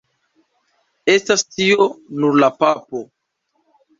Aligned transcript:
Estas 1.15 1.43
tio 1.57 1.85
nur 2.23 2.39
la 2.45 2.51
papo! 2.63 3.03